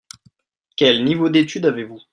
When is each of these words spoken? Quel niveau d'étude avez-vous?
Quel 0.75 1.03
niveau 1.03 1.29
d'étude 1.29 1.67
avez-vous? 1.67 1.99